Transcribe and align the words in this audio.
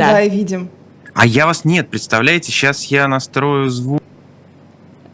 Да. 0.00 0.12
да, 0.12 0.22
и 0.22 0.30
видим. 0.30 0.70
А 1.12 1.26
я 1.26 1.44
вас 1.44 1.66
нет, 1.66 1.90
представляете, 1.90 2.50
сейчас 2.50 2.84
я 2.86 3.06
настрою 3.06 3.68
звук. 3.68 4.02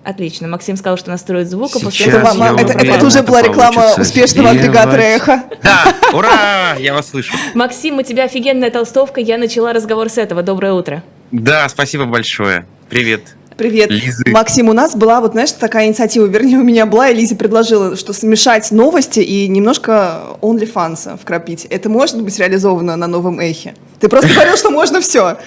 Отлично. 0.04 0.46
Максим 0.46 0.76
сказал, 0.76 0.96
что 0.96 1.10
настроит 1.10 1.50
звук, 1.50 1.74
а 1.74 1.80
после 1.80 2.06
этого... 2.06 2.22
Мама, 2.22 2.60
это, 2.60 2.74
это, 2.74 2.86
это 2.86 3.06
уже 3.06 3.24
была 3.24 3.42
реклама 3.42 3.94
успешного 3.98 4.50
агрегатора 4.50 5.00
эхо. 5.00 5.42
Да, 5.64 5.92
ура! 6.12 6.76
Я 6.78 6.94
вас 6.94 7.08
слышу. 7.08 7.34
Максим, 7.54 7.98
у 7.98 8.02
тебя 8.02 8.24
офигенная 8.24 8.70
толстовка. 8.70 9.20
Я 9.20 9.36
начала 9.36 9.72
разговор 9.72 10.08
с 10.08 10.16
этого. 10.16 10.44
Доброе 10.44 10.74
утро. 10.74 11.02
Да, 11.32 11.68
спасибо 11.68 12.04
большое. 12.04 12.66
Привет. 12.88 13.34
Привет. 13.56 13.90
Лизы. 13.90 14.22
Максим, 14.28 14.68
у 14.68 14.74
нас 14.74 14.94
была 14.94 15.20
вот, 15.20 15.32
знаешь, 15.32 15.50
такая 15.50 15.88
инициатива, 15.88 16.26
вернее, 16.26 16.58
у 16.58 16.62
меня 16.62 16.86
была, 16.86 17.08
и 17.08 17.14
Лизе 17.14 17.34
предложила, 17.34 17.96
что 17.96 18.12
смешать 18.12 18.70
новости 18.70 19.18
и 19.18 19.48
немножко 19.48 20.36
OnlyFans 20.40 21.18
вкрапить. 21.20 21.64
Это 21.64 21.88
может 21.88 22.22
быть 22.22 22.38
реализовано 22.38 22.94
на 22.94 23.08
новом 23.08 23.40
эхе? 23.40 23.74
Ты 24.00 24.08
просто 24.08 24.32
говорил, 24.32 24.56
что 24.56 24.70
можно 24.70 25.00
все. 25.00 25.38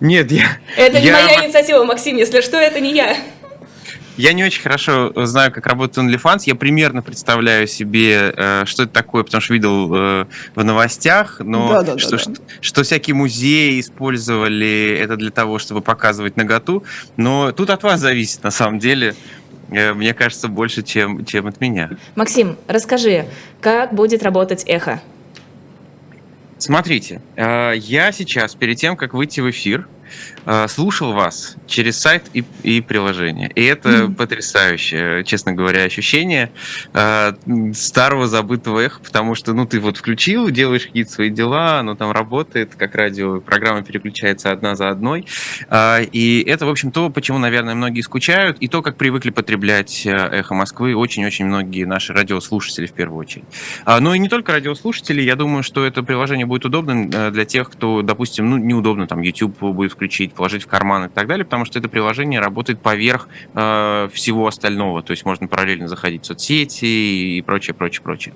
Нет, 0.00 0.32
я... 0.32 0.58
Это 0.76 1.00
не 1.00 1.10
моя 1.10 1.44
инициатива, 1.44 1.84
Максим, 1.84 2.16
если 2.16 2.40
что, 2.40 2.56
это 2.56 2.80
не 2.80 2.94
я. 2.94 3.16
Я 4.16 4.34
не 4.34 4.44
очень 4.44 4.62
хорошо 4.62 5.12
знаю, 5.24 5.52
как 5.52 5.66
работает 5.66 6.06
OnlyFans. 6.06 6.42
Я 6.44 6.54
примерно 6.54 7.02
представляю 7.02 7.66
себе, 7.66 8.34
э, 8.36 8.64
что 8.66 8.82
это 8.82 8.92
такое, 8.92 9.22
потому 9.22 9.40
что 9.40 9.54
видел 9.54 9.94
э, 9.94 10.26
в 10.54 10.64
новостях, 10.64 11.40
но 11.40 11.72
да, 11.72 11.82
да, 11.82 11.98
что, 11.98 12.10
да, 12.12 12.18
что, 12.18 12.32
что 12.60 12.82
всякие 12.82 13.14
музеи 13.14 13.80
использовали 13.80 14.98
это 15.00 15.16
для 15.16 15.30
того, 15.30 15.58
чтобы 15.58 15.80
показывать 15.80 16.36
наготу. 16.36 16.84
Но 17.16 17.52
тут 17.52 17.70
от 17.70 17.82
вас 17.82 18.00
зависит, 18.00 18.42
на 18.42 18.50
самом 18.50 18.78
деле 18.78 19.14
э, 19.70 19.94
мне 19.94 20.12
кажется, 20.12 20.48
больше, 20.48 20.82
чем, 20.82 21.24
чем 21.24 21.46
от 21.46 21.60
меня. 21.60 21.90
Максим, 22.14 22.58
расскажи, 22.68 23.24
как 23.62 23.94
будет 23.94 24.22
работать 24.22 24.64
эхо? 24.66 25.00
Смотрите, 26.62 27.20
я 27.36 28.12
сейчас, 28.12 28.54
перед 28.54 28.76
тем, 28.76 28.96
как 28.96 29.14
выйти 29.14 29.40
в 29.40 29.50
эфир, 29.50 29.88
Э, 30.44 30.66
слушал 30.68 31.12
вас 31.12 31.56
через 31.66 31.98
сайт 31.98 32.24
и, 32.34 32.44
и 32.62 32.80
приложение. 32.80 33.50
И 33.54 33.64
это 33.64 33.88
mm-hmm. 33.88 34.14
потрясающее, 34.14 35.24
честно 35.24 35.52
говоря, 35.52 35.84
ощущение 35.84 36.50
э, 36.94 37.32
старого 37.74 38.26
забытого 38.26 38.80
эха, 38.80 39.00
потому 39.00 39.36
что, 39.36 39.52
ну, 39.52 39.66
ты 39.66 39.78
вот 39.78 39.96
включил, 39.96 40.50
делаешь 40.50 40.86
какие-то 40.86 41.12
свои 41.12 41.30
дела, 41.30 41.78
оно 41.78 41.94
там 41.94 42.10
работает, 42.10 42.74
как 42.76 42.96
радио, 42.96 43.40
программа 43.40 43.82
переключается 43.82 44.50
одна 44.50 44.74
за 44.74 44.90
одной. 44.90 45.26
Э, 45.70 46.02
и 46.02 46.42
это, 46.42 46.66
в 46.66 46.70
общем, 46.70 46.90
то, 46.90 47.08
почему, 47.08 47.38
наверное, 47.38 47.74
многие 47.74 48.00
скучают, 48.00 48.58
и 48.58 48.66
то, 48.66 48.82
как 48.82 48.96
привыкли 48.96 49.30
потреблять 49.30 50.04
э, 50.06 50.10
эхо 50.10 50.54
Москвы 50.54 50.96
очень-очень 50.96 51.46
многие 51.46 51.84
наши 51.84 52.12
радиослушатели 52.12 52.86
в 52.86 52.92
первую 52.92 53.20
очередь. 53.20 53.44
А, 53.84 54.00
но 54.00 54.12
и 54.14 54.18
не 54.18 54.28
только 54.28 54.52
радиослушатели, 54.52 55.22
я 55.22 55.36
думаю, 55.36 55.62
что 55.62 55.84
это 55.84 56.02
приложение 56.02 56.46
будет 56.46 56.64
удобно 56.64 57.08
э, 57.12 57.30
для 57.30 57.44
тех, 57.44 57.70
кто, 57.70 58.02
допустим, 58.02 58.50
ну, 58.50 58.56
неудобно 58.56 59.06
там 59.06 59.20
YouTube 59.20 59.56
будет 59.60 59.92
включить, 60.02 60.34
положить 60.34 60.64
в 60.64 60.66
карман 60.66 61.04
и 61.04 61.08
так 61.08 61.28
далее, 61.28 61.44
потому 61.44 61.64
что 61.64 61.78
это 61.78 61.88
приложение 61.88 62.40
работает 62.40 62.80
поверх 62.80 63.28
э, 63.54 64.08
всего 64.12 64.48
остального. 64.48 65.00
То 65.02 65.12
есть 65.12 65.24
можно 65.24 65.46
параллельно 65.46 65.86
заходить 65.86 66.24
в 66.24 66.26
соцсети 66.26 66.84
и 67.36 67.42
прочее, 67.42 67.74
прочее, 67.74 68.02
прочее. 68.02 68.34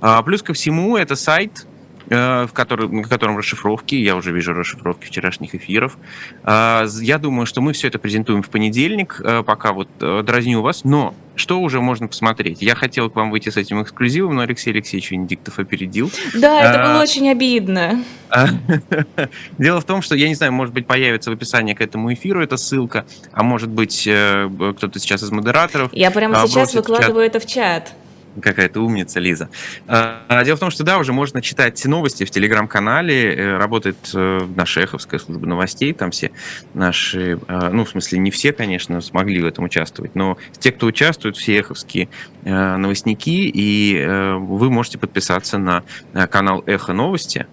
А, 0.00 0.22
плюс 0.22 0.42
ко 0.42 0.52
всему, 0.52 0.96
это 0.96 1.16
сайт, 1.16 1.66
в 2.08 2.50
котором, 2.52 3.02
в 3.02 3.08
котором 3.08 3.36
расшифровки, 3.36 3.94
я 3.94 4.16
уже 4.16 4.32
вижу 4.32 4.54
расшифровки 4.54 5.06
вчерашних 5.06 5.54
эфиров. 5.54 5.98
А, 6.42 6.86
я 7.00 7.18
думаю, 7.18 7.46
что 7.46 7.60
мы 7.60 7.72
все 7.72 7.88
это 7.88 7.98
презентуем 7.98 8.42
в 8.42 8.48
понедельник, 8.48 9.20
э, 9.22 9.42
пока 9.42 9.72
вот 9.72 9.88
э, 10.00 10.22
дразню 10.22 10.62
вас, 10.62 10.84
но 10.84 11.14
что 11.34 11.60
уже 11.60 11.80
можно 11.80 12.08
посмотреть? 12.08 12.62
Я 12.62 12.74
хотел 12.74 13.10
к 13.10 13.16
вам 13.16 13.30
выйти 13.30 13.50
с 13.50 13.56
этим 13.56 13.82
эксклюзивом, 13.82 14.36
но 14.36 14.42
Алексей 14.42 14.70
Алексеевич 14.70 15.10
Венедиктов 15.10 15.58
опередил. 15.58 16.10
Да, 16.34 16.60
это 16.60 16.82
а, 16.82 16.92
было 16.92 17.02
очень 17.02 17.28
обидно. 17.28 18.02
Дело 19.58 19.80
в 19.80 19.84
том, 19.84 20.02
что, 20.02 20.16
я 20.16 20.28
не 20.28 20.34
знаю, 20.34 20.52
может 20.52 20.74
быть, 20.74 20.86
появится 20.86 21.30
в 21.30 21.34
описании 21.34 21.74
к 21.74 21.80
этому 21.80 22.12
эфиру 22.12 22.42
эта 22.42 22.56
ссылка, 22.56 23.04
а 23.32 23.42
может 23.42 23.68
быть, 23.68 24.02
кто-то 24.02 24.98
сейчас 24.98 25.22
из 25.22 25.30
модераторов... 25.30 25.90
Я 25.92 26.10
прямо 26.10 26.46
сейчас 26.46 26.74
выкладываю 26.74 27.24
это 27.24 27.38
в 27.38 27.46
чат 27.46 27.94
какая-то 28.40 28.80
умница, 28.80 29.20
Лиза. 29.20 29.48
А, 29.86 30.44
дело 30.44 30.56
в 30.56 30.60
том, 30.60 30.70
что 30.70 30.84
да, 30.84 30.98
уже 30.98 31.12
можно 31.12 31.42
читать 31.42 31.84
новости 31.84 32.24
в 32.24 32.30
телеграм-канале. 32.30 33.34
Э, 33.34 33.56
работает 33.58 33.96
э, 34.14 34.40
наша 34.54 34.80
эховская 34.80 35.18
служба 35.20 35.46
новостей. 35.46 35.92
Там 35.92 36.10
все 36.10 36.30
наши, 36.74 37.38
э, 37.46 37.70
ну, 37.72 37.84
в 37.84 37.90
смысле, 37.90 38.18
не 38.18 38.30
все, 38.30 38.52
конечно, 38.52 39.00
смогли 39.00 39.40
в 39.40 39.46
этом 39.46 39.64
участвовать, 39.64 40.14
но 40.14 40.38
те, 40.58 40.72
кто 40.72 40.86
участвует, 40.86 41.36
все 41.36 41.58
эховские 41.58 42.08
новостники, 42.44 43.50
и 43.52 44.34
вы 44.38 44.70
можете 44.70 44.96
подписаться 44.96 45.58
на 45.58 45.82
канал 46.30 46.62
Эхо 46.66 46.92
Новости 46.94 47.46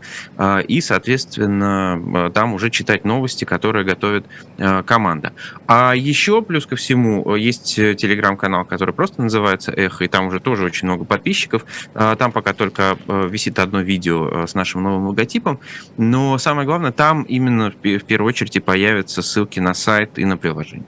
и, 0.68 0.80
соответственно, 0.80 2.31
там 2.34 2.53
уже 2.53 2.69
читать 2.69 3.03
новости, 3.03 3.44
которые 3.44 3.84
готовит 3.84 4.25
команда. 4.85 5.34
А 5.68 5.94
еще, 5.96 6.41
плюс 6.41 6.66
ко 6.66 6.75
всему, 6.75 7.35
есть 7.35 7.75
телеграм-канал, 7.75 8.64
который 8.64 8.94
просто 8.94 9.22
называется 9.22 9.72
Эхо, 9.72 10.06
и 10.06 10.08
там 10.08 10.28
уже 10.28 10.40
тоже 10.40 10.65
очень 10.66 10.88
много 10.88 11.06
подписчиков. 11.06 11.66
А, 11.94 12.16
там 12.16 12.31
пока 12.31 12.53
только 12.53 12.98
э, 13.08 13.28
висит 13.30 13.59
одно 13.59 13.81
видео 13.81 14.44
э, 14.44 14.48
с 14.48 14.56
нашим 14.56 14.84
новым 14.84 15.08
логотипом, 15.08 15.59
но 15.98 16.38
самое 16.38 16.66
главное, 16.66 16.92
там 16.92 17.24
именно 17.24 17.72
в 17.72 18.03
первую 18.03 18.30
очередь 18.30 18.56
и 18.56 18.59
появятся 18.59 19.22
ссылки 19.22 19.59
на 19.59 19.74
сайт 19.74 20.18
и 20.18 20.26
на 20.26 20.38
приложение. 20.38 20.86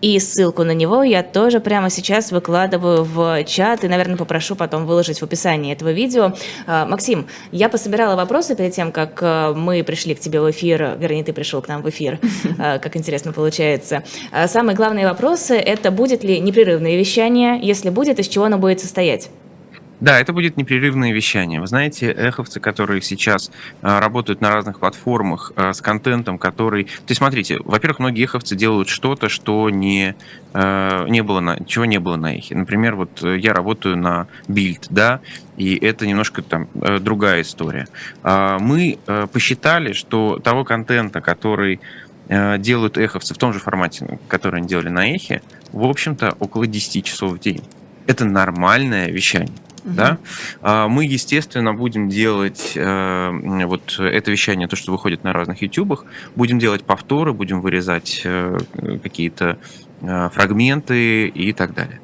И 0.00 0.18
ссылку 0.18 0.62
на 0.62 0.72
него 0.72 1.02
я 1.02 1.22
тоже 1.22 1.60
прямо 1.60 1.90
сейчас 1.90 2.30
выкладываю 2.30 3.04
в 3.04 3.44
чат 3.44 3.84
и, 3.84 3.88
наверное, 3.88 4.16
попрошу 4.16 4.54
потом 4.54 4.86
выложить 4.86 5.20
в 5.20 5.22
описании 5.24 5.72
этого 5.72 5.90
видео. 5.90 6.34
А, 6.66 6.86
Максим, 6.86 7.26
я 7.50 7.68
пособирала 7.68 8.14
вопросы 8.14 8.54
перед 8.54 8.74
тем, 8.74 8.92
как 8.92 9.18
э, 9.22 9.54
мы 9.54 9.82
пришли 9.82 10.14
к 10.14 10.20
тебе 10.20 10.40
в 10.40 10.50
эфир, 10.50 10.96
вернее, 10.98 11.24
ты 11.24 11.32
пришел 11.32 11.62
к 11.62 11.68
нам 11.68 11.82
в 11.82 11.88
эфир, 11.88 12.18
как 12.58 12.96
интересно 12.96 13.32
получается. 13.32 14.04
Самые 14.46 14.76
главные 14.76 15.06
вопросы– 15.06 15.54
это 15.56 15.90
будет 15.90 16.24
ли 16.24 16.40
непрерывное 16.40 16.96
вещание, 16.96 17.58
если 17.62 17.90
будет, 17.90 18.18
из 18.18 18.28
чего 18.28 18.44
оно 18.44 18.58
будет 18.58 18.80
состоять? 18.80 19.30
Да, 19.98 20.20
это 20.20 20.34
будет 20.34 20.58
непрерывное 20.58 21.10
вещание. 21.12 21.58
Вы 21.58 21.66
знаете, 21.66 22.10
эховцы, 22.10 22.60
которые 22.60 23.00
сейчас 23.00 23.50
а, 23.80 23.98
работают 23.98 24.42
на 24.42 24.50
разных 24.50 24.78
платформах 24.78 25.52
а, 25.56 25.72
с 25.72 25.80
контентом, 25.80 26.38
который... 26.38 26.84
То 26.84 27.08
есть, 27.08 27.18
смотрите, 27.18 27.56
во-первых, 27.64 28.00
многие 28.00 28.24
эховцы 28.24 28.56
делают 28.56 28.90
что-то, 28.90 29.30
что 29.30 29.70
не, 29.70 30.14
а, 30.52 31.06
не 31.06 31.22
было 31.22 31.40
на... 31.40 31.64
чего 31.64 31.86
не 31.86 31.98
было 31.98 32.16
на 32.16 32.36
эхе. 32.36 32.54
Например, 32.54 32.94
вот 32.94 33.22
я 33.22 33.54
работаю 33.54 33.96
на 33.96 34.28
Build, 34.48 34.86
да, 34.90 35.20
и 35.56 35.74
это 35.76 36.06
немножко 36.06 36.42
там 36.42 36.68
другая 37.00 37.40
история. 37.40 37.88
А, 38.22 38.58
мы 38.58 38.98
посчитали, 39.32 39.94
что 39.94 40.38
того 40.38 40.64
контента, 40.64 41.20
который 41.22 41.80
делают 42.28 42.98
эховцы 42.98 43.34
в 43.34 43.38
том 43.38 43.52
же 43.52 43.60
формате, 43.60 44.18
который 44.26 44.58
они 44.58 44.68
делали 44.68 44.88
на 44.88 45.14
эхе, 45.14 45.42
в 45.72 45.84
общем-то, 45.84 46.34
около 46.40 46.66
10 46.66 47.04
часов 47.04 47.32
в 47.34 47.38
день. 47.38 47.62
Это 48.08 48.24
нормальное 48.24 49.08
вещание. 49.08 49.54
Да? 49.86 50.18
А, 50.62 50.88
мы, 50.88 51.04
естественно, 51.04 51.72
будем 51.72 52.08
делать 52.08 52.72
э, 52.74 53.66
вот 53.66 53.98
это 53.98 54.30
вещание, 54.30 54.66
то, 54.66 54.76
что 54.76 54.90
выходит 54.90 55.22
на 55.22 55.32
разных 55.32 55.62
ютубах, 55.62 56.04
будем 56.34 56.58
делать 56.58 56.84
повторы, 56.84 57.32
будем 57.32 57.60
вырезать 57.60 58.22
э, 58.24 58.58
какие-то 59.02 59.58
э, 60.00 60.28
фрагменты 60.32 61.28
и 61.28 61.52
так 61.52 61.74
далее. 61.74 62.00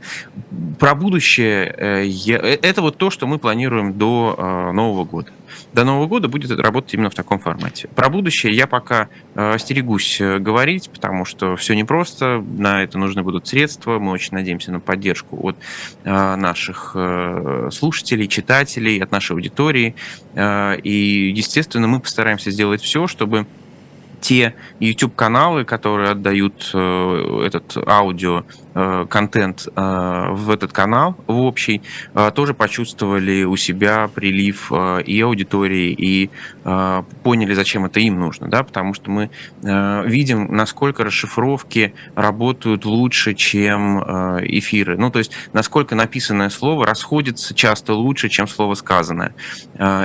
Про 0.78 0.94
будущее, 0.94 1.65
это 1.65 2.82
вот 2.82 2.98
то, 2.98 3.10
что 3.10 3.26
мы 3.26 3.38
планируем 3.38 3.98
до 3.98 4.71
Нового 4.72 5.04
года 5.04 5.31
до 5.72 5.84
Нового 5.84 6.06
года 6.06 6.28
будет 6.28 6.50
работать 6.59 6.94
именно 6.94 7.10
в 7.10 7.15
таком 7.15 7.38
формате. 7.38 7.88
Про 7.94 8.09
будущее 8.09 8.55
я 8.55 8.66
пока 8.66 9.09
э, 9.34 9.55
остерегусь 9.55 10.21
э, 10.21 10.38
говорить, 10.38 10.91
потому 10.91 11.25
что 11.25 11.56
все 11.56 11.75
непросто, 11.75 12.44
на 12.56 12.83
это 12.83 12.99
нужны 12.99 13.22
будут 13.22 13.47
средства, 13.47 13.99
мы 13.99 14.12
очень 14.12 14.34
надеемся 14.34 14.72
на 14.72 14.81
поддержку 14.81 15.38
от 15.43 15.56
э, 16.05 16.37
наших 16.37 16.97
слушателей, 17.72 18.28
читателей, 18.28 18.99
от 18.99 19.10
нашей 19.10 19.33
аудитории, 19.33 19.94
и, 20.34 21.33
естественно, 21.34 21.87
мы 21.87 22.00
постараемся 22.00 22.50
сделать 22.50 22.83
все, 22.83 23.06
чтобы 23.06 23.47
те 24.22 24.55
YouTube-каналы, 24.78 25.65
которые 25.65 26.13
отдают 26.13 26.71
э, 26.72 27.42
этот 27.45 27.77
аудио 27.89 28.45
э, 28.72 29.07
контент 29.10 29.66
э, 29.66 30.27
в 30.30 30.48
этот 30.48 30.72
канал, 30.72 31.16
в 31.27 31.41
общий, 31.41 31.83
тоже 32.34 32.54
почувствовали 32.54 33.42
у 33.42 33.57
себя 33.57 34.09
прилив 34.15 34.71
и 35.04 35.21
аудитории, 35.21 35.91
и 35.91 36.30
поняли, 37.22 37.54
зачем 37.54 37.84
это 37.84 37.98
им 37.98 38.21
нужно, 38.21 38.48
да, 38.48 38.63
потому 38.63 38.95
что 38.95 39.10
мы 39.10 39.30
видим, 39.63 40.54
насколько 40.54 41.03
расшифровки 41.03 41.95
работают 42.15 42.84
лучше, 42.84 43.34
чем 43.34 43.98
эфиры. 43.98 44.97
Ну, 44.97 45.10
то 45.10 45.19
есть, 45.19 45.33
насколько 45.53 45.97
написанное 45.97 46.51
слово 46.51 46.86
расходится 46.86 47.54
часто 47.54 47.95
лучше, 47.95 48.28
чем 48.28 48.47
слово 48.47 48.74
сказанное. 48.74 49.34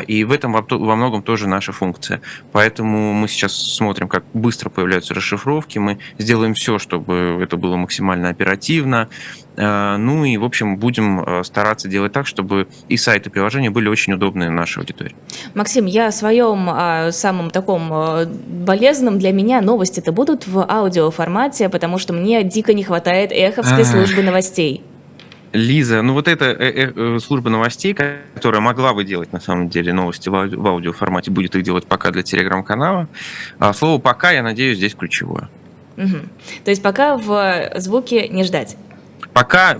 И 0.07 0.23
в 0.23 0.31
этом 0.31 0.53
во 0.53 0.95
многом 0.95 1.21
тоже 1.21 1.47
наша 1.47 1.71
функция. 1.71 2.21
Поэтому 2.51 3.13
мы 3.13 3.27
сейчас 3.27 3.53
смотрим 3.53 4.06
посмотрим, 4.07 4.09
как 4.09 4.23
быстро 4.33 4.69
появляются 4.69 5.13
расшифровки, 5.13 5.79
мы 5.79 5.99
сделаем 6.17 6.53
все, 6.53 6.79
чтобы 6.79 7.39
это 7.41 7.57
было 7.57 7.75
максимально 7.75 8.29
оперативно, 8.29 9.09
Э, 9.57 9.97
ну 9.97 10.23
и, 10.23 10.37
в 10.37 10.45
общем, 10.45 10.77
будем 10.77 11.19
э, 11.19 11.43
стараться 11.43 11.87
делать 11.87 12.13
так, 12.13 12.27
чтобы 12.27 12.67
и 12.87 12.95
сайт, 12.95 13.25
и 13.25 13.29
приложение 13.29 13.71
были 13.71 13.89
очень 13.89 14.13
удобны 14.13 14.49
нашей 14.49 14.79
аудитории. 14.79 15.15
Максим, 15.55 15.85
я 15.85 16.07
о 16.07 16.11
своем 16.11 16.67
а, 16.69 17.11
самом 17.11 17.49
таком 17.49 17.89
а, 17.91 18.25
болезненном 18.25 19.17
для 19.17 19.31
меня 19.31 19.61
новости-то 19.61 20.11
будут 20.11 20.47
в 20.47 20.63
аудиоформате, 20.69 21.69
потому 21.69 21.97
что 21.97 22.13
мне 22.13 22.43
дико 22.43 22.73
не 22.73 22.83
хватает 22.83 23.31
эховской 23.31 23.83
службы 23.83 24.21
новостей. 24.21 24.83
Лиза, 25.57 26.01
ну 26.01 26.13
вот 26.13 26.27
эта 26.27 26.45
э, 26.45 26.91
э, 26.95 27.19
служба 27.19 27.49
новостей, 27.49 27.93
которая 27.93 28.61
могла 28.61 28.93
бы 28.93 29.03
делать 29.03 29.33
на 29.33 29.39
самом 29.39 29.69
деле 29.69 29.91
новости 29.91 30.29
в 30.29 30.67
аудиоформате, 30.67 31.31
будет 31.31 31.55
их 31.55 31.63
делать 31.63 31.87
пока 31.87 32.11
для 32.11 32.21
телеграм-канала. 32.21 33.07
А 33.57 33.73
слово 33.73 33.99
«пока», 33.99 34.31
я 34.31 34.43
надеюсь, 34.43 34.77
здесь 34.77 34.93
ключевое. 34.93 35.49
Угу. 35.97 36.17
То 36.63 36.69
есть 36.69 36.83
пока 36.83 37.17
в 37.17 37.71
звуке 37.75 38.27
не 38.27 38.43
ждать. 38.43 38.77
Пока 39.33 39.79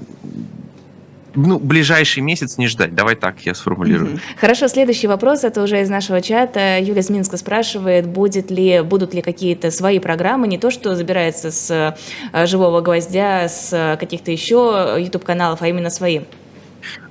ну, 1.38 1.60
ближайший 1.60 2.22
месяц 2.22 2.58
не 2.58 2.68
ждать. 2.68 2.96
Давай 2.96 3.16
так 3.16 3.40
я 3.42 3.54
сформулирую. 3.54 4.12
Мгм. 4.12 4.22
Хорошо, 4.40 4.68
следующий 4.68 5.08
вопрос, 5.08 5.44
это 5.44 5.62
уже 5.62 5.82
из 5.82 5.90
нашего 5.90 6.22
чата. 6.22 6.80
Из 6.80 7.10
Минска 7.10 7.38
спрашивает, 7.38 8.08
будет 8.08 8.50
ли, 8.50 8.82
будут 8.82 9.14
ли 9.14 9.22
какие-то 9.22 9.70
свои 9.72 10.00
программы, 10.00 10.48
не 10.48 10.58
то, 10.58 10.72
что 10.72 10.96
забирается 10.96 11.52
с 11.52 11.96
э, 12.34 12.46
«Живого 12.48 12.82
гвоздя», 12.82 13.48
с 13.48 13.72
э, 13.72 13.98
каких-то 13.98 14.32
еще 14.32 14.96
YouTube-каналов, 14.98 15.62
а 15.62 15.68
именно 15.68 15.92
свои. 15.92 16.22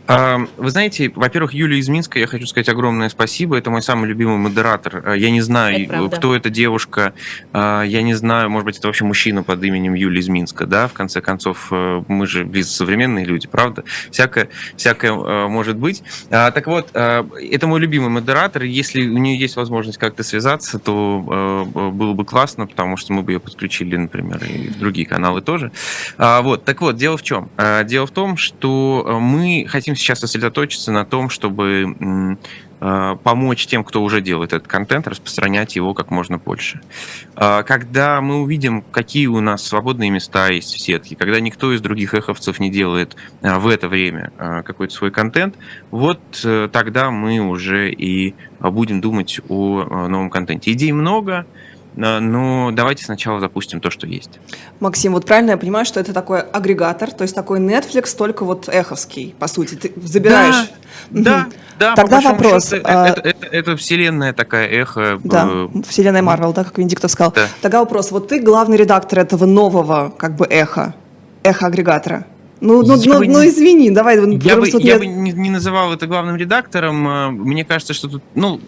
А, 0.06 0.38
Вы 0.56 0.70
знаете, 0.70 1.10
во-первых, 1.14 1.52
Юлия 1.52 1.78
из 1.78 1.88
Минска, 1.88 2.18
я 2.18 2.26
хочу 2.26 2.46
сказать 2.46 2.68
огромное 2.68 3.08
спасибо. 3.08 3.56
Это 3.56 3.70
мой 3.70 3.82
самый 3.82 4.08
любимый 4.08 4.36
модератор. 4.36 5.02
А, 5.04 5.14
Я 5.14 5.30
не 5.30 5.38
Это 5.38 5.46
знаю, 5.46 5.88
правда. 5.88 6.16
кто 6.16 6.36
эта 6.36 6.48
девушка. 6.50 7.12
А, 7.52 7.82
Я 7.82 8.02
не 8.02 8.14
знаю, 8.14 8.48
может 8.50 8.66
быть, 8.66 8.78
это 8.78 8.86
вообще 8.86 9.04
мужчина 9.04 9.42
под 9.42 9.62
именем 9.64 9.94
Юлия 9.94 10.20
из 10.20 10.28
Минска, 10.28 10.66
да? 10.66 10.86
В 10.86 10.92
конце 10.92 11.20
концов, 11.20 11.68
э, 11.72 12.02
мы 12.06 12.26
же 12.26 12.44
близ 12.44 12.70
современные 12.70 13.24
люди, 13.24 13.48
правда? 13.48 13.84
Всякое, 14.10 14.48
всякое 14.76 15.12
э, 15.12 15.48
может 15.48 15.76
быть. 15.76 16.02
Так 16.30 16.66
вот, 16.66 16.90
э, 16.94 17.24
это 17.50 17.66
мой 17.66 17.80
любимый 17.80 18.08
модератор. 18.10 18.62
Если 18.62 19.06
у 19.08 19.18
нее 19.18 19.38
есть 19.38 19.56
возможность 19.56 19.98
как-то 19.98 20.22
связаться, 20.22 20.78
то 20.78 21.66
было 21.74 22.12
бы 22.12 22.24
классно, 22.24 22.66
потому 22.66 22.96
что 22.96 23.12
мы 23.12 23.22
бы 23.22 23.32
ее 23.32 23.40
подключили, 23.40 23.96
например, 23.96 24.42
и 24.44 24.68
в 24.68 24.78
другие 24.78 25.06
каналы 25.06 25.42
тоже. 25.42 25.72
Вот, 26.18 26.64
так 26.64 26.80
вот, 26.80 26.96
дело 26.96 27.16
в 27.16 27.22
чем? 27.22 27.50
Дело 27.84 28.06
в 28.06 28.10
том, 28.10 28.36
что 28.36 29.18
мы 29.20 29.66
хотим 29.68 29.95
сейчас 29.96 30.20
сосредоточиться 30.20 30.92
на 30.92 31.04
том, 31.04 31.30
чтобы 31.30 32.36
э, 32.80 33.16
помочь 33.22 33.66
тем, 33.66 33.84
кто 33.84 34.02
уже 34.02 34.20
делает 34.20 34.52
этот 34.52 34.68
контент, 34.68 35.08
распространять 35.08 35.76
его 35.76 35.94
как 35.94 36.10
можно 36.10 36.38
больше. 36.38 36.80
А, 37.34 37.62
Когда 37.62 38.20
мы 38.20 38.42
увидим, 38.42 38.82
какие 38.82 39.26
у 39.26 39.40
нас 39.40 39.66
свободные 39.66 40.10
места 40.10 40.48
есть 40.48 40.74
в 40.74 40.80
сетке, 40.80 41.16
когда 41.16 41.40
никто 41.40 41.72
из 41.72 41.80
других 41.80 42.14
эховцев 42.14 42.60
не 42.60 42.70
делает 42.70 43.16
а, 43.42 43.58
в 43.58 43.68
это 43.68 43.88
время 43.88 44.32
а, 44.38 44.62
какой-то 44.62 44.92
свой 44.92 45.10
контент, 45.10 45.56
вот 45.90 46.20
э, 46.44 46.68
тогда 46.70 47.10
мы 47.10 47.40
уже 47.40 47.90
и 47.90 48.34
а, 48.60 48.70
будем 48.70 49.00
думать 49.00 49.40
о 49.48 50.08
новом 50.08 50.30
контенте. 50.30 50.72
Идей 50.72 50.92
много, 50.92 51.38
а, 51.38 51.46
но 51.96 52.70
давайте 52.72 53.04
сначала 53.04 53.40
запустим 53.40 53.80
то, 53.80 53.90
что 53.90 54.06
есть. 54.06 54.38
Максим, 54.80 55.12
вот 55.14 55.24
правильно 55.26 55.52
я 55.52 55.56
понимаю, 55.56 55.84
что 55.86 55.98
это 55.98 56.12
такой 56.12 56.40
агрегатор, 56.40 57.10
то 57.10 57.22
есть 57.22 57.34
такой 57.34 57.58
Netflix, 57.58 58.16
только 58.16 58.44
вот 58.44 58.68
эховский, 58.68 59.34
по 59.38 59.48
сути. 59.48 59.74
Ты 59.74 59.92
забираешь... 60.02 60.70
Да, 61.10 61.46
да. 61.78 61.90
по 61.90 61.96
Тогда 61.96 62.20
вопрос, 62.20 62.70
счету, 62.70 62.82
а- 62.84 63.08
это, 63.08 63.20
это- 63.20 63.46
это 63.46 63.76
вселенная 63.76 64.32
такая 64.32 64.66
эхо. 64.66 65.20
Да, 65.24 65.46
э, 65.48 65.68
вселенная 65.88 66.22
Марвел, 66.22 66.52
да, 66.52 66.64
как 66.64 66.78
Венедиктов 66.78 67.10
сказал. 67.10 67.32
Да. 67.32 67.46
Тогда 67.60 67.80
вопрос, 67.80 68.10
вот 68.10 68.28
ты 68.28 68.40
главный 68.40 68.76
редактор 68.76 69.18
этого 69.20 69.44
нового, 69.46 70.12
как 70.16 70.36
бы, 70.36 70.46
эхо, 70.46 70.94
эхо-агрегатора. 71.42 72.26
Ну, 72.66 72.82
ну, 72.82 72.96
Я 72.96 73.12
ну, 73.14 73.24
ну, 73.24 73.42
не- 73.42 73.48
извини, 73.48 73.90
давай. 73.90 74.16
Я 74.16 74.56
бы, 74.56 74.68
я 74.68 74.78
мне- 74.78 74.98
бы 74.98 75.06
не, 75.06 75.32
не 75.32 75.50
называл 75.50 75.92
это 75.92 76.06
главным 76.06 76.36
редактором. 76.36 77.08
э, 77.08 77.30
Мне 77.30 77.64
кажется, 77.64 77.94
что 77.94 78.08
тут, 78.08 78.22
ну, 78.34 78.60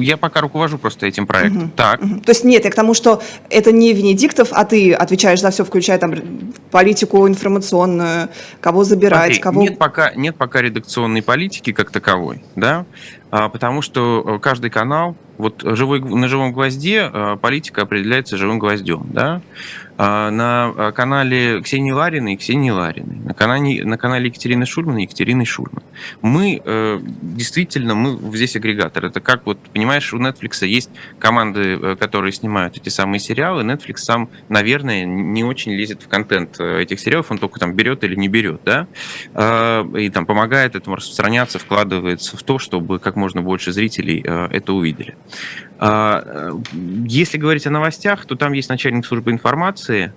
э, 0.00 0.04
я 0.04 0.16
пока 0.16 0.40
руковожу 0.40 0.78
просто 0.78 1.06
этим 1.06 1.26
проектом. 1.26 1.62
Мгм. 1.62 1.70
Так. 1.76 2.00
Мгм. 2.02 2.20
То 2.20 2.30
есть 2.30 2.44
нет, 2.44 2.64
я 2.64 2.70
к 2.70 2.74
тому, 2.74 2.94
что 2.94 3.20
это 3.50 3.72
не 3.72 3.92
Венедиктов, 3.92 4.48
а 4.52 4.64
ты 4.64 4.92
отвечаешь 4.92 5.40
за 5.40 5.50
все, 5.50 5.64
включая 5.64 5.98
там 5.98 6.14
политику 6.70 7.26
информационную, 7.26 8.28
кого 8.60 8.84
забирать, 8.84 9.34
Смотри, 9.34 9.40
кого... 9.40 9.62
нет, 9.62 9.78
пока, 9.78 10.12
нет 10.14 10.36
пока 10.36 10.62
редакционной 10.62 11.22
политики 11.22 11.72
как 11.72 11.90
таковой, 11.90 12.44
да, 12.56 12.84
А, 13.32 13.48
потому 13.48 13.82
что 13.82 14.24
э, 14.26 14.38
каждый 14.40 14.70
канал, 14.70 15.14
вот 15.38 15.62
живой, 15.64 16.00
на 16.00 16.28
живом 16.28 16.52
гвозде 16.52 17.10
политика 17.40 17.82
определяется 17.82 18.36
живым 18.36 18.58
гвоздем, 18.58 19.06
да, 19.12 19.40
на 20.02 20.72
э, 20.76 20.92
канале 20.92 21.60
Ксении 21.60 21.90
Лариной 21.90 22.36
Ксении 22.36 22.70
Лариной, 22.70 23.16
на 23.16 23.34
канале, 23.34 23.84
на 23.84 23.98
канале 23.98 24.26
Екатерины 24.26 24.64
Шульман 24.66 24.96
Екатерины 24.96 25.44
Шульман. 25.44 25.82
Мы 26.22 26.60
э, 26.64 26.98
действительно, 27.02 27.94
мы 27.94 28.18
здесь 28.36 28.56
агрегатор. 28.56 29.04
Это 29.04 29.20
как 29.20 29.46
вот, 29.46 29.58
понимаешь, 29.58 30.12
у 30.14 30.18
Netflix 30.18 30.66
есть 30.66 30.90
команды, 31.18 31.78
э, 31.80 31.96
которые 31.96 32.32
снимают 32.32 32.76
эти 32.76 32.88
самые 32.88 33.20
сериалы. 33.20 33.62
Netflix 33.62 33.98
сам, 33.98 34.30
наверное, 34.48 35.04
не 35.04 35.44
очень 35.44 35.72
лезет 35.72 36.02
в 36.02 36.08
контент 36.08 36.58
э, 36.60 36.82
этих 36.82 36.98
сериалов, 36.98 37.30
он 37.30 37.38
только 37.38 37.60
там 37.60 37.74
берет 37.74 38.02
или 38.04 38.14
не 38.14 38.28
берет, 38.28 38.62
да, 38.64 38.86
Э, 39.34 39.84
и 39.98 40.08
там 40.10 40.26
помогает 40.26 40.76
этому 40.76 40.96
распространяться, 40.96 41.58
вкладывается 41.58 42.36
в 42.36 42.42
то, 42.42 42.58
чтобы 42.58 42.98
как 42.98 43.16
можно 43.16 43.42
больше 43.42 43.72
зрителей 43.72 44.20
это 44.20 44.72
увидели. 44.72 45.14
А, 45.82 46.22
э, 46.24 46.50
Если 47.06 47.38
говорить 47.38 47.66
о 47.66 47.70
новостях, 47.70 48.26
то 48.26 48.36
там 48.36 48.52
есть 48.52 48.68
начальник 48.68 49.06
службы 49.06 49.30
информации, 49.30 50.12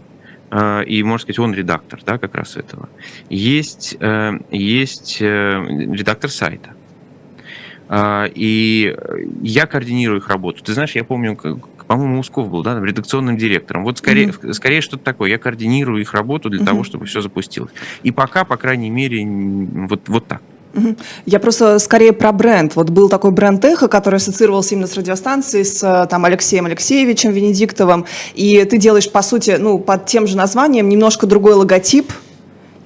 э, 0.52 0.84
и, 0.84 1.02
можно 1.04 1.20
сказать, 1.24 1.40
он 1.40 1.54
редактор, 1.54 2.02
да, 2.06 2.18
как 2.18 2.36
раз 2.36 2.58
этого. 2.58 2.90
Есть, 3.30 3.96
э, 4.00 4.34
есть 4.52 5.22
редактор 5.22 6.30
сайта. 6.30 6.74
А, 7.88 8.26
И 8.36 8.94
я 9.42 9.66
координирую 9.66 10.20
их 10.20 10.28
работу. 10.28 10.64
Ты 10.64 10.74
знаешь, 10.74 10.96
я 10.96 11.04
помню, 11.04 11.38
по-моему, 11.88 12.20
Усков 12.20 12.50
был, 12.50 12.64
да, 12.64 12.74
там, 12.76 12.84
редакционным 12.84 13.38
директором. 13.38 13.84
Вот 13.84 14.00
скорее, 14.00 14.34
скорее 14.54 14.82
что-то 14.82 15.04
такое. 15.04 15.30
Я 15.30 15.38
координирую 15.38 16.02
их 16.02 16.14
работу 16.14 16.50
для 16.50 16.60
Мгм. 16.60 16.68
того, 16.68 16.84
чтобы 16.84 17.06
все 17.06 17.22
запустилось. 17.22 17.72
И 18.02 18.12
пока, 18.12 18.44
по 18.44 18.58
крайней 18.58 18.90
мере, 18.90 19.26
вот, 19.88 20.10
вот 20.10 20.28
так. 20.28 20.42
Я 21.26 21.40
просто 21.40 21.80
скорее 21.80 22.14
про 22.14 22.32
бренд. 22.32 22.76
Вот 22.76 22.90
был 22.90 23.10
такой 23.10 23.32
бренд 23.32 23.64
«Эхо», 23.64 23.88
который 23.88 24.16
ассоциировался 24.16 24.76
именно 24.76 24.88
с 24.88 24.96
радиостанцией, 24.96 25.66
с 25.66 25.84
э, 25.84 26.08
там, 26.08 26.26
Алексеем 26.26 26.66
Алексеевичем 26.66 27.32
Венедиктовым. 27.32 28.06
И 28.34 28.64
ты 28.66 28.78
делаешь, 28.78 29.10
по 29.10 29.22
сути, 29.22 29.58
ну, 29.60 29.78
под 29.78 30.06
тем 30.08 30.26
же 30.26 30.36
названием 30.36 30.90
немножко 30.90 31.28
другой 31.28 31.54
логотип 31.54 32.12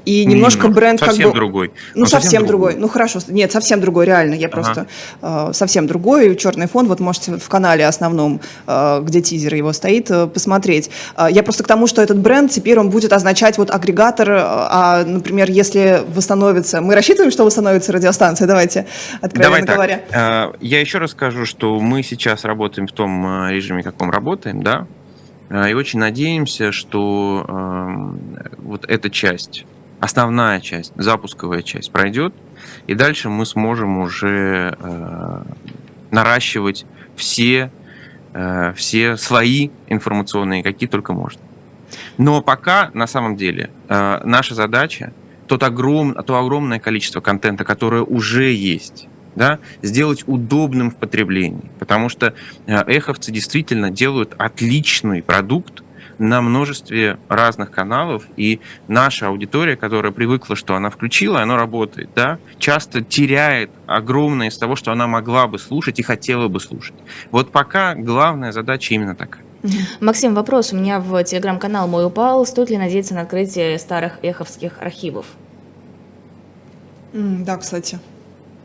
и 0.08 0.26
немножко 0.26 0.70
бренд 0.70 1.00
как 1.02 1.10
совсем 1.10 1.32
бы... 1.32 1.36
другой. 1.36 1.72
Ну, 1.94 2.04
Он 2.04 2.08
совсем, 2.08 2.46
другой. 2.46 2.76
Ну, 2.78 2.88
хорошо. 2.88 3.20
Нет, 3.28 3.52
совсем 3.52 3.82
другой, 3.82 4.06
реально. 4.06 4.36
Я 4.36 4.48
просто 4.48 4.88
э, 5.22 5.50
совсем 5.52 5.86
другой. 5.86 6.36
Черный 6.38 6.68
фон. 6.68 6.88
Вот 6.88 7.02
можете 7.02 7.38
в 7.38 7.50
канале 7.50 7.86
основном, 7.86 8.40
э, 8.68 9.02
где 9.02 9.22
тизер 9.22 9.54
его 9.56 9.74
стоит, 9.74 10.10
э, 10.10 10.28
посмотреть. 10.28 10.90
Э, 11.18 11.28
я 11.30 11.44
просто 11.44 11.64
к 11.64 11.68
тому, 11.68 11.88
что 11.88 12.02
этот 12.02 12.20
бренд 12.20 12.52
теперь 12.52 12.80
он 12.80 12.90
будет 12.90 13.12
означать 13.12 13.58
вот 13.58 13.70
агрегатор. 13.70 14.32
э, 14.32 14.38
А, 14.40 15.04
например, 15.06 15.52
если 15.52 16.02
восстановится... 16.08 16.80
Мы 16.82 16.96
рассчитываем, 16.96 17.32
что 17.32 17.44
восстановится 17.44 17.92
радиостанция? 17.92 18.48
Давайте, 18.48 18.86
откровенно 19.22 19.66
Давай 19.66 19.66
так. 19.66 19.76
говоря. 19.76 20.02
А, 20.14 20.54
Я 20.62 20.80
еще 20.80 21.00
раз 21.00 21.12
скажу, 21.12 21.46
что 21.46 21.80
мы 21.80 22.02
сейчас 22.02 22.46
работаем 22.46 22.88
в 22.88 22.94
том 22.94 23.26
а, 23.26 23.52
режиме, 23.52 23.84
каком 23.84 24.10
работаем, 24.10 24.62
да, 24.64 24.86
А, 25.50 25.70
и 25.70 25.74
очень 25.74 26.00
надеемся, 26.00 26.72
что 26.72 27.44
ам, 27.48 28.20
вот 28.58 28.86
эта 28.88 29.10
часть, 29.10 29.66
основная 30.00 30.60
часть, 30.62 30.94
запусковая 30.96 31.62
часть 31.62 31.92
пройдет, 31.92 32.34
и 32.88 32.94
дальше 32.94 33.30
мы 33.30 33.46
сможем 33.46 34.00
уже 34.00 34.76
а, 34.80 35.46
наращивать 36.12 36.86
все, 37.16 37.72
а, 38.34 38.74
все 38.74 39.18
слои 39.18 39.70
информационные, 39.88 40.64
какие 40.64 40.88
только 40.90 41.14
можно. 41.14 41.42
Но 42.18 42.42
пока, 42.42 42.92
на 42.94 43.08
самом 43.08 43.36
деле, 43.36 43.70
а, 43.88 44.22
наша 44.24 44.56
задача 44.56 45.14
тот 45.48 45.64
огром, 45.64 46.14
то 46.14 46.38
огромное 46.38 46.80
количество 46.80 47.22
контента, 47.22 47.64
которое 47.64 48.04
уже 48.04 48.52
есть, 48.52 49.08
да, 49.36 49.60
сделать 49.82 50.24
удобным 50.28 50.92
в 50.92 50.98
потреблении. 50.98 51.72
Потому 51.80 52.10
что 52.10 52.34
э, 52.66 52.84
эховцы 52.88 53.32
действительно 53.32 53.90
делают 53.90 54.36
отличный 54.38 55.24
продукт 55.24 55.84
на 56.20 56.42
множестве 56.42 57.18
разных 57.30 57.72
каналов, 57.72 58.24
и 58.36 58.60
наша 58.88 59.28
аудитория, 59.28 59.76
которая 59.76 60.12
привыкла, 60.12 60.56
что 60.56 60.76
она 60.76 60.90
включила, 60.90 61.42
она 61.42 61.56
работает, 61.56 62.10
да, 62.16 62.40
часто 62.60 63.02
теряет 63.02 63.70
огромное 63.86 64.50
из 64.50 64.58
того, 64.58 64.76
что 64.76 64.92
она 64.92 65.08
могла 65.08 65.48
бы 65.48 65.60
слушать 65.60 66.00
и 66.00 66.04
хотела 66.04 66.48
бы 66.48 66.60
слушать. 66.60 66.96
Вот 67.32 67.52
пока 67.52 67.96
главная 67.96 68.52
задача 68.52 68.94
именно 68.94 69.16
такая. 69.16 69.44
Максим, 70.00 70.36
вопрос. 70.36 70.72
У 70.72 70.78
меня 70.78 71.00
в 71.00 71.24
телеграм-канал 71.24 71.88
мой 71.88 72.06
упал. 72.06 72.46
Стоит 72.46 72.70
ли 72.70 72.78
надеяться 72.78 73.16
на 73.16 73.22
открытие 73.22 73.78
старых 73.80 74.20
эховских 74.22 74.82
архивов? 74.82 75.26
Да, 77.14 77.58
кстати. 77.58 78.00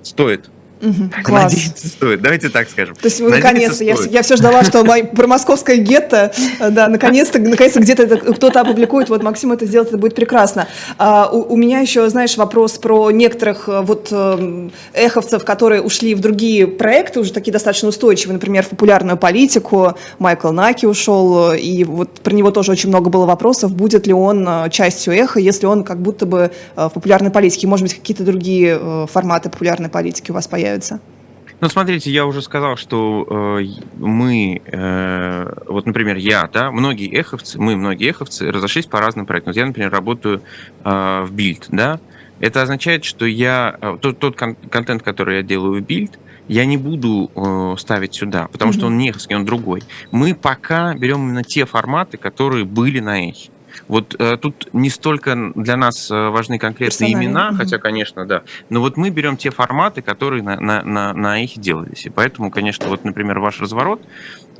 Стоит. 0.02 0.50
Мгм, 0.82 1.12
класс. 1.22 1.52
Надеяться 1.52 1.86
стоит, 1.86 2.22
давайте 2.22 2.48
так 2.48 2.68
скажем. 2.68 2.96
То 2.96 3.06
есть, 3.06 3.20
вы 3.20 3.30
наконец-то, 3.30 3.84
я, 3.84 3.94
я 4.10 4.22
все 4.22 4.34
ждала, 4.34 4.64
что 4.64 4.84
про 4.84 5.26
московское 5.28 5.76
гетто, 5.76 6.32
э, 6.58 6.70
да, 6.70 6.88
наконец-то, 6.88 7.38
наконец-то 7.38 7.78
где-то 7.78 8.16
кто-то 8.16 8.60
опубликует, 8.60 9.08
вот 9.08 9.22
Максим 9.22 9.52
это 9.52 9.64
сделает, 9.64 9.90
это 9.90 9.98
будет 9.98 10.16
прекрасно. 10.16 10.66
А, 10.98 11.30
у, 11.30 11.52
у 11.52 11.56
меня 11.56 11.78
еще, 11.78 12.08
знаешь, 12.10 12.36
вопрос 12.36 12.78
про 12.78 13.12
некоторых 13.12 13.68
э, 13.68 13.80
вот 13.82 14.08
э, 14.10 14.70
эховцев, 14.92 15.44
которые 15.44 15.82
ушли 15.82 16.16
в 16.16 16.20
другие 16.20 16.66
проекты, 16.66 17.20
уже 17.20 17.32
такие 17.32 17.52
достаточно 17.52 17.88
устойчивые, 17.88 18.34
например, 18.34 18.64
в 18.64 18.70
популярную 18.70 19.16
политику, 19.16 19.94
Майкл 20.18 20.50
Наки 20.50 20.86
ушел, 20.86 21.52
э, 21.52 21.58
и 21.60 21.84
вот 21.84 22.10
про 22.10 22.32
него 22.34 22.50
тоже 22.50 22.72
очень 22.72 22.88
много 22.88 23.08
было 23.08 23.24
вопросов, 23.24 23.72
будет 23.72 24.08
ли 24.08 24.12
он 24.12 24.48
частью 24.72 25.14
эхо, 25.14 25.38
если 25.38 25.66
он 25.66 25.84
как 25.84 26.02
будто 26.02 26.26
бы 26.26 26.50
в 26.74 26.88
популярной 26.88 27.30
политике, 27.30 27.68
может 27.68 27.84
быть, 27.84 27.94
какие-то 27.94 28.24
другие 28.24 29.06
форматы 29.06 29.48
популярной 29.48 29.88
политики 29.88 30.32
у 30.32 30.34
вас 30.34 30.48
появятся? 30.48 30.71
Ну, 31.60 31.68
смотрите, 31.68 32.10
я 32.10 32.26
уже 32.26 32.42
сказал, 32.42 32.76
что 32.76 33.58
э, 33.60 33.66
мы, 33.96 34.60
э, 34.64 35.52
вот, 35.68 35.86
например, 35.86 36.16
я, 36.16 36.48
да, 36.52 36.72
многие 36.72 37.08
эховцы, 37.08 37.60
мы, 37.60 37.76
многие 37.76 38.10
эховцы, 38.10 38.50
разошлись 38.50 38.86
по 38.86 39.00
разным 39.00 39.26
проектам. 39.26 39.52
Вот 39.52 39.56
я, 39.56 39.66
например, 39.66 39.92
работаю 39.92 40.42
э, 40.82 41.24
в 41.24 41.32
Build, 41.32 41.66
да, 41.68 42.00
это 42.40 42.62
означает, 42.62 43.04
что 43.04 43.26
я, 43.26 43.76
э, 43.80 43.96
тот, 44.00 44.18
тот 44.18 44.36
кон- 44.36 44.56
контент, 44.56 45.04
который 45.04 45.36
я 45.36 45.42
делаю 45.42 45.80
в 45.80 45.86
Build, 45.86 46.18
я 46.48 46.66
не 46.66 46.76
буду 46.76 47.30
э, 47.32 47.76
ставить 47.78 48.14
сюда, 48.14 48.48
потому 48.50 48.72
что 48.72 48.86
он 48.86 48.98
не 48.98 49.10
эховский, 49.10 49.36
он 49.36 49.44
другой. 49.44 49.84
Мы 50.10 50.34
пока 50.34 50.94
берем 50.94 51.22
именно 51.22 51.44
те 51.44 51.64
форматы, 51.64 52.16
которые 52.16 52.64
были 52.64 52.98
на 52.98 53.28
эхе. 53.28 53.50
Вот 53.88 54.16
э, 54.18 54.36
тут 54.36 54.68
не 54.72 54.90
столько 54.90 55.52
для 55.54 55.76
нас 55.76 56.10
э, 56.10 56.28
важны 56.28 56.58
конкретные 56.58 57.10
Персонали, 57.10 57.24
имена, 57.26 57.48
мгм. 57.48 57.56
хотя, 57.58 57.78
конечно, 57.78 58.26
да. 58.26 58.42
Но 58.70 58.80
вот 58.80 58.96
мы 58.96 59.10
берем 59.10 59.36
те 59.36 59.50
форматы, 59.50 60.02
которые 60.02 60.42
на, 60.42 60.58
на, 60.60 60.82
на, 60.82 61.12
на 61.12 61.42
эхе 61.42 61.60
делались. 61.60 62.06
И 62.06 62.10
поэтому, 62.10 62.50
конечно, 62.50 62.88
вот, 62.88 63.04
например, 63.04 63.38
ваш 63.40 63.60
разворот, 63.60 64.02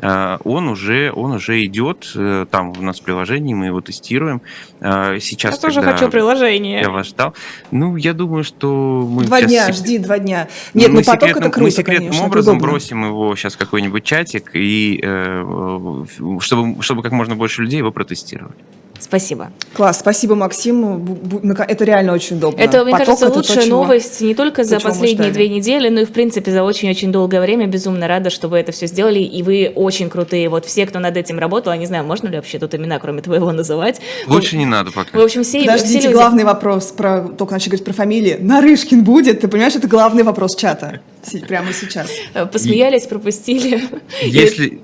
э, 0.01 0.39
он 0.45 0.69
уже, 0.69 1.13
он 1.13 1.33
уже 1.33 1.63
идет, 1.65 2.11
э, 2.15 2.47
там 2.51 2.71
у 2.71 2.83
нас 2.83 3.01
в 3.01 3.03
приложении, 3.05 3.55
мы 3.55 3.67
его 3.67 3.81
тестируем. 3.81 4.43
Э, 4.81 5.19
Сейчас, 5.21 5.55
Я 5.57 5.61
тоже 5.61 5.83
хочу 5.83 6.09
приложение. 6.09 6.81
Я 6.81 6.91
вас 6.91 7.09
ждал. 7.09 7.35
Ну, 7.71 7.97
я 7.97 8.13
думаю, 8.13 8.45
что 8.45 9.07
мы 9.09 9.25
Два 9.25 9.43
дня, 9.43 9.67
сек- 9.67 9.77
жди 9.77 9.99
два 9.99 10.19
дня. 10.19 10.49
Нет, 10.75 10.89
мы 10.91 11.01
ну 11.01 11.05
поток 11.05 11.29
секретным- 11.29 11.43
это 11.43 11.51
круто, 11.51 11.65
Мы 11.65 11.71
секретным 11.71 12.09
конечно, 12.09 12.27
образом 12.27 12.59
бросим 12.59 13.05
его 13.05 13.37
сейчас 13.37 13.55
в 13.55 13.59
какой-нибудь 13.59 14.05
чатик, 14.05 14.51
и 14.55 15.01
э, 15.03 16.05
чтобы, 16.41 16.83
чтобы 16.83 17.03
как 17.03 17.13
можно 17.13 17.35
больше 17.37 17.63
людей 17.63 17.79
его 17.79 17.91
протестировали. 17.93 18.55
Спасибо. 19.03 19.51
Класс, 19.75 19.99
спасибо, 20.01 20.35
Максим. 20.35 21.05
Нак- 21.43 21.67
Это 21.69 21.85
реально 21.85 22.13
очень 22.13 22.37
удобно. 22.37 22.61
Это, 22.61 22.85
мне 22.85 22.93
Поток 22.93 23.07
кажется, 23.07 23.25
это 23.27 23.35
то, 23.35 23.39
лучшая 23.41 23.67
чего- 23.67 23.83
новость 23.83 24.21
не 24.21 24.35
только 24.35 24.65
за 24.65 24.79
то, 24.79 24.89
последние 24.89 25.31
две 25.33 25.49
недели, 25.49 25.89
но 25.89 26.01
и, 26.01 26.05
в 26.05 26.13
принципе, 26.13 26.51
за 26.53 26.63
очень-очень 26.63 27.11
долгое 27.11 27.41
время. 27.41 27.67
Безумно 27.67 28.07
рада, 28.07 28.31
что 28.31 28.49
вы 28.49 28.59
это 28.59 28.71
все 28.73 28.87
сделали, 28.87 29.19
и 29.19 29.43
вы 29.43 29.73
очень 29.75 30.09
крутые. 30.09 30.49
Вот 30.49 30.67
все, 30.67 30.87
кто 30.87 30.99
над 31.01 31.17
этим 31.17 31.39
работал, 31.39 31.73
я 31.73 31.79
не 31.79 31.87
знаю, 31.87 32.05
можно 32.05 32.29
ли 32.29 32.37
вообще 32.37 32.59
тут 32.59 32.75
имена, 32.75 32.99
кроме 32.99 33.23
твоего, 33.23 33.51
называть? 33.53 34.01
Лучше 34.29 34.57
не 34.57 34.67
надо 34.67 34.93
пока. 34.93 35.19
В 35.19 35.23
общем, 35.23 35.43
все, 35.43 35.59
все 35.61 35.67
Подождите, 35.69 36.03
люди... 36.05 36.13
главный 36.15 36.45
вопрос, 36.45 36.93
про, 36.93 37.23
только 37.23 37.53
начали 37.55 37.71
говорить 37.71 37.85
про 37.85 37.93
фамилии. 37.93 38.37
Нарышкин 38.41 39.03
будет, 39.05 39.41
ты 39.41 39.49
понимаешь, 39.49 39.75
это 39.75 39.89
главный 39.89 40.23
вопрос 40.23 40.55
чата. 40.57 41.01
Прямо 41.49 41.73
сейчас. 41.73 42.09
э, 42.35 42.47
Посмеялись, 42.47 43.07
пропустили. 43.07 43.83
Если... 44.23 44.81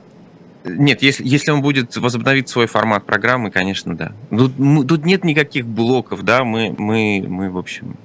Нет, 0.64 1.02
если, 1.02 1.26
если 1.26 1.50
он 1.50 1.62
будет 1.62 1.96
возобновить 1.96 2.48
свой 2.48 2.66
формат 2.66 3.04
программы, 3.06 3.50
конечно, 3.50 3.96
да. 3.96 4.12
Тут, 4.30 4.56
тут 4.86 5.04
нет 5.04 5.24
никаких 5.24 5.66
блоков, 5.66 6.22
да, 6.22 6.44
мы, 6.44 6.74
мы, 6.76 7.24
мы, 7.26 7.50
в 7.50 7.58
общем, 7.58 7.96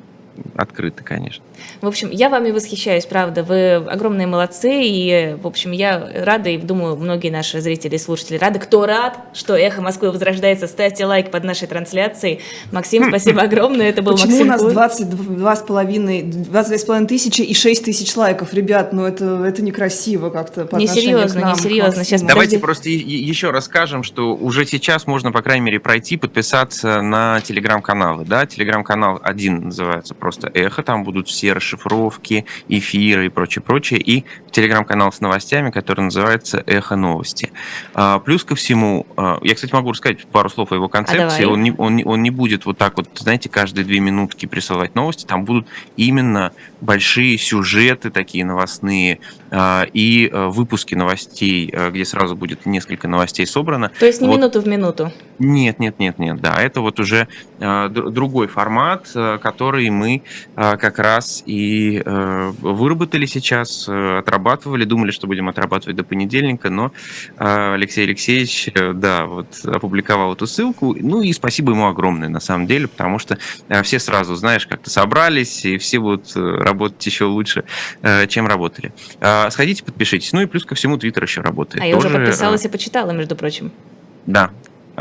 открыты, 0.56 1.04
конечно. 1.04 1.44
В 1.82 1.88
общем, 1.88 2.10
я 2.12 2.30
вами 2.30 2.52
восхищаюсь, 2.52 3.06
правда. 3.06 3.44
Вы 3.44 3.76
огромные 3.76 4.28
молодцы, 4.28 4.82
и, 4.84 5.36
в 5.42 5.48
общем, 5.48 5.72
я 5.72 6.12
рада, 6.16 6.50
и 6.50 6.58
думаю, 6.58 6.96
многие 6.96 7.30
наши 7.30 7.62
зрители 7.62 7.96
и 7.96 7.98
слушатели 7.98 8.38
рады. 8.38 8.60
Кто 8.60 8.86
рад, 8.86 9.18
что 9.34 9.56
«Эхо 9.56 9.82
Москвы» 9.82 10.12
возрождается, 10.12 10.68
ставьте 10.68 11.06
лайк 11.06 11.32
под 11.32 11.44
нашей 11.44 11.68
трансляцией. 11.68 12.42
Максим, 12.72 13.08
спасибо 13.10 13.42
огромное, 13.42 13.90
это 13.90 14.02
был 14.02 14.14
Почему 14.14 14.32
Максим 14.32 14.48
у 14.48 14.50
нас 14.50 14.62
Кун. 14.62 14.74
22 14.74 15.56
с 15.56 15.62
половиной, 15.62 16.24
22 16.24 16.78
с 16.78 16.84
половиной 16.84 17.08
тысячи 17.08 17.42
и 17.42 17.54
6 17.54 17.86
тысяч 17.86 18.16
лайков? 18.16 18.54
Ребят, 18.54 18.94
ну 18.94 19.06
это, 19.06 19.44
это 19.46 19.62
некрасиво 19.62 20.30
как-то 20.30 20.66
по 20.66 20.78
отношению 20.78 21.18
Несерьезно, 21.18 21.40
к 21.40 21.44
нам, 21.44 21.54
несерьезно. 21.54 22.04
Сейчас. 22.04 22.22
Давайте 22.22 22.58
Подожди. 22.60 22.62
просто 22.62 22.90
еще 22.90 23.52
расскажем, 23.52 24.04
что 24.04 24.36
уже 24.36 24.66
сейчас 24.66 25.08
можно, 25.08 25.32
по 25.32 25.42
крайней 25.42 25.66
мере, 25.66 25.80
пройти, 25.80 26.18
подписаться 26.18 27.02
на 27.02 27.42
телеграм-каналы. 27.42 28.26
Да? 28.26 28.46
Телеграм-канал 28.46 29.20
один 29.24 29.66
называется 29.66 30.16
просто 30.24 30.50
«Эхо», 30.54 30.84
там 30.84 31.04
будут 31.04 31.28
все 31.28 31.52
расшифровки, 31.52 32.46
эфиры 32.70 33.26
и 33.26 33.30
прочее, 33.30 33.62
прочее. 33.62 34.00
И 34.00 34.24
телеграм-канал 34.52 35.12
с 35.12 35.20
новостями, 35.20 35.70
который 35.70 36.00
называется 36.00 36.64
«Эхо 36.66 36.96
новости». 36.96 37.52
А, 37.94 38.20
Плюс 38.20 38.46
ко 38.46 38.56
всему, 38.56 39.06
а, 39.18 39.40
я, 39.42 39.54
кстати, 39.54 39.74
могу 39.74 39.92
рассказать 39.92 40.26
пару 40.28 40.50
слов 40.50 40.72
о 40.72 40.76
его 40.76 40.88
концепции. 40.88 41.42
давай. 41.42 41.46
он, 41.46 41.62
не, 41.62 41.74
он, 41.78 41.96
не, 41.98 42.06
он 42.06 42.24
не 42.24 42.30
будет 42.30 42.66
вот 42.66 42.78
так 42.78 42.96
вот, 42.96 43.10
знаете, 43.16 43.50
каждые 43.50 43.84
две 43.84 44.00
минутки 44.00 44.46
присылать 44.46 44.96
новости. 44.96 45.26
Там 45.26 45.44
будут 45.44 45.68
именно 45.98 46.54
большие 46.80 47.38
сюжеты 47.38 48.10
такие 48.10 48.46
новостные 48.46 49.20
а, 49.52 49.86
и 49.92 50.30
а, 50.32 50.48
выпуски 50.48 50.96
новостей, 50.96 51.70
а, 51.74 51.92
где 51.92 52.06
сразу 52.06 52.38
будет 52.38 52.66
несколько 52.66 53.10
новостей 53.10 53.46
собрано. 53.46 53.92
То 54.00 54.06
есть 54.06 54.22
не 54.22 54.28
Вот. 54.28 54.38
минуту 54.38 54.62
в 54.62 54.68
минуту. 54.70 55.12
Нет, 55.44 55.80
нет, 55.80 56.00
нет, 56.00 56.20
нет, 56.20 56.40
да, 56.40 56.56
это 56.62 56.82
вот 56.82 57.00
уже 57.00 57.28
э, 57.60 57.90
другой 57.90 58.48
формат, 58.48 59.10
э, 59.14 59.38
который 59.42 59.90
мы 59.90 60.24
э, 60.56 60.78
как 60.78 61.00
раз 61.00 61.44
и 61.46 62.02
э, 62.04 62.52
выработали 62.62 63.26
сейчас, 63.26 63.88
э, 63.90 64.20
отрабатывали, 64.20 64.86
думали, 64.86 65.12
что 65.12 65.28
будем 65.28 65.50
отрабатывать 65.50 65.98
до 65.98 66.04
понедельника, 66.04 66.70
но 66.70 66.94
э, 67.38 67.74
Алексей 67.74 68.06
Алексеевич, 68.06 68.70
э, 68.74 68.94
да, 68.94 69.26
вот 69.26 69.48
опубликовал 69.66 70.34
эту 70.34 70.48
ссылку, 70.48 70.96
ну 70.98 71.22
и 71.22 71.34
спасибо 71.34 71.74
ему 71.74 71.88
огромное 71.88 72.30
на 72.30 72.40
самом 72.40 72.66
деле, 72.66 72.88
потому 72.88 73.20
что 73.20 73.38
э, 73.68 73.84
все 73.84 74.00
сразу, 74.00 74.36
знаешь, 74.36 74.66
как-то 74.66 74.90
собрались, 74.90 75.66
и 75.66 75.78
все 75.78 76.00
будут 76.00 76.36
э, 76.36 76.40
работать 76.40 77.06
еще 77.06 77.26
лучше, 77.26 77.66
э, 78.02 78.28
чем 78.28 78.48
работали. 78.48 78.94
Э, 79.20 79.50
Сходите, 79.52 79.84
подпишитесь, 79.84 80.32
ну 80.32 80.42
и 80.42 80.46
плюс 80.46 80.66
ко 80.66 80.76
всему 80.76 80.98
Твиттер 80.98 81.24
еще 81.24 81.42
работает. 81.42 81.84
А 81.84 81.86
я 81.86 81.98
уже 81.98 82.08
Тоже, 82.08 82.20
э, 82.20 82.26
подписалась 82.26 82.64
и 82.64 82.70
почитала, 82.70 83.12
между 83.12 83.36
прочим. 83.36 83.72
да, 84.26 84.52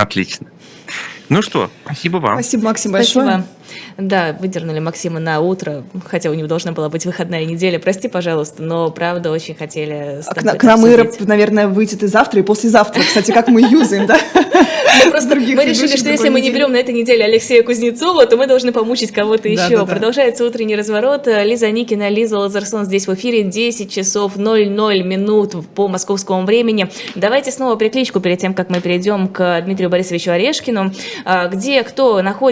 отлично. 0.02 0.48
Ну 1.28 1.42
что, 1.42 1.70
спасибо 1.84 2.18
вам. 2.18 2.34
Спасибо, 2.34 2.64
Максим, 2.64 2.92
большое. 2.92 3.26
Спасибо. 3.26 3.46
Да, 3.98 4.36
выдернули 4.38 4.78
Максима 4.78 5.20
на 5.20 5.40
утро, 5.40 5.84
хотя 6.06 6.30
у 6.30 6.34
него 6.34 6.48
должна 6.48 6.72
была 6.72 6.88
быть 6.88 7.06
выходная 7.06 7.44
неделя. 7.44 7.78
Прости, 7.78 8.08
пожалуйста, 8.08 8.62
но 8.62 8.90
правда 8.90 9.30
очень 9.30 9.54
хотели 9.54 10.20
А 10.26 10.34
к, 10.34 10.42
на- 10.42 10.54
к 10.54 10.62
нам 10.62 10.86
Ира, 10.88 11.06
наверное, 11.20 11.68
выйдет 11.68 12.02
и 12.02 12.06
завтра, 12.06 12.40
и 12.40 12.42
послезавтра. 12.42 13.02
Кстати, 13.02 13.32
как 13.32 13.48
мы 13.48 13.60
юзаем, 13.62 14.06
да? 14.06 14.18
Мы 15.04 15.10
просто 15.10 15.34
мы 15.34 15.64
решили, 15.64 15.96
что 15.96 16.10
если 16.10 16.28
мы 16.28 16.40
не 16.40 16.50
берем 16.50 16.72
на 16.72 16.76
этой 16.76 16.94
неделе 16.94 17.24
Алексея 17.24 17.62
Кузнецова, 17.62 18.26
то 18.26 18.36
мы 18.36 18.46
должны 18.46 18.72
помучить 18.72 19.10
кого-то 19.10 19.48
еще. 19.48 19.86
Продолжается 19.86 20.44
утренний 20.44 20.76
разворот. 20.76 21.26
Лиза 21.26 21.70
Никина, 21.70 22.08
Лиза 22.08 22.38
Лазарсон 22.38 22.84
здесь 22.84 23.06
в 23.06 23.14
эфире. 23.14 23.42
10 23.42 23.90
часов 23.90 24.36
00 24.36 25.02
минут 25.02 25.54
по 25.74 25.88
московскому 25.88 26.44
времени. 26.44 26.88
Давайте 27.14 27.50
снова 27.50 27.76
прикличку 27.76 28.20
перед 28.20 28.38
тем, 28.38 28.54
как 28.54 28.70
мы 28.70 28.80
перейдем 28.80 29.28
к 29.28 29.60
Дмитрию 29.62 29.90
Борисовичу 29.90 30.30
Орешкину. 30.30 30.92
А, 31.24 31.48
Где 31.48 31.82
кто 31.82 32.20
находится 32.22 32.42